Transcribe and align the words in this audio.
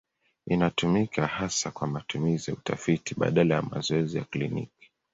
Inatumika 0.47 1.27
hasa 1.27 1.71
kwa 1.71 1.87
matumizi 1.87 2.51
ya 2.51 2.57
utafiti 2.57 3.15
badala 3.15 3.55
ya 3.55 3.61
mazoezi 3.61 4.17
ya 4.17 4.23
kliniki. 4.23 4.91